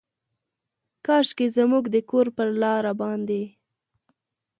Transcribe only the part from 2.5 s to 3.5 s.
لاره باندې،